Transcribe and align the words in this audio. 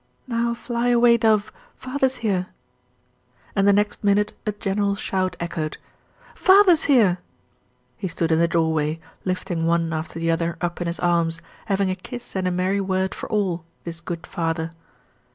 Now, 0.25 0.55
fly 0.55 0.87
away, 0.87 1.17
dove! 1.17 1.51
Father's 1.77 2.15
here." 2.25 2.47
And 3.55 3.67
the 3.67 3.71
next 3.71 4.03
minute 4.03 4.33
a 4.47 4.51
general 4.51 4.95
shout 4.95 5.35
echoed, 5.39 5.77
"Father's 6.33 6.85
here!" 6.85 7.19
He 7.97 8.07
stood 8.07 8.31
in 8.31 8.39
the 8.39 8.47
doorway, 8.47 8.99
lifting 9.25 9.67
one 9.67 9.93
after 9.93 10.17
the 10.17 10.31
other 10.31 10.57
up 10.59 10.81
in 10.81 10.87
his 10.87 10.99
arms; 10.99 11.39
having 11.67 11.91
a 11.91 11.95
kiss 11.95 12.35
and 12.35 12.47
a 12.47 12.51
merry 12.51 12.81
word 12.81 13.13
for 13.13 13.29
all 13.31 13.63
this 13.83 14.01
good 14.01 14.25
father! 14.25 14.71